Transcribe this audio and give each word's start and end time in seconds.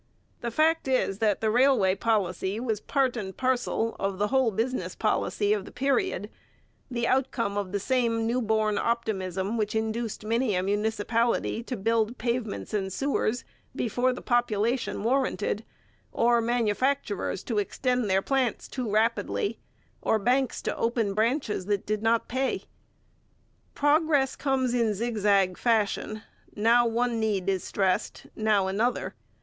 The 0.39 0.49
fact 0.49 0.87
is 0.87 1.19
that 1.19 1.41
the 1.41 1.51
railway 1.51 1.93
policy 1.93 2.59
was 2.59 2.81
part 2.81 3.15
and 3.15 3.37
parcel 3.37 3.95
of 3.99 4.17
the 4.17 4.29
whole 4.29 4.49
business 4.49 4.95
policy 4.95 5.53
of 5.53 5.63
the 5.63 5.71
period, 5.71 6.31
the 6.89 7.05
outcome 7.05 7.55
of 7.55 7.71
the 7.71 7.79
same 7.79 8.25
new 8.25 8.41
born 8.41 8.79
optimism 8.79 9.57
which 9.57 9.75
induced 9.75 10.25
many 10.25 10.55
a 10.55 10.63
municipality 10.63 11.61
to 11.61 11.77
build 11.77 12.17
pavements 12.17 12.73
and 12.73 12.91
sewers 12.91 13.43
before 13.75 14.11
the 14.11 14.23
population 14.23 15.03
warranted, 15.03 15.63
or 16.11 16.41
manufacturers 16.41 17.43
to 17.43 17.59
extend 17.59 18.09
their 18.09 18.23
plants 18.23 18.67
too 18.67 18.89
rapidly, 18.89 19.59
or 20.01 20.17
banks 20.17 20.63
to 20.63 20.75
open 20.75 21.13
branches 21.13 21.67
that 21.67 21.85
did 21.85 22.01
not 22.01 22.27
pay. 22.27 22.63
Progress 23.75 24.35
comes 24.35 24.73
in 24.73 24.95
zigzag 24.95 25.59
fashion; 25.59 26.23
now 26.55 26.87
one 26.87 27.19
need 27.19 27.47
is 27.47 27.63
stressed, 27.63 28.25
now 28.35 28.65
another. 28.65 29.13